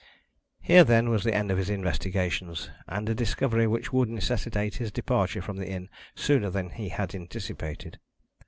[0.61, 4.91] Here, then, was the end of his investigations, and a discovery which would necessitate his
[4.91, 7.99] departure from the inn sooner than he had anticipated.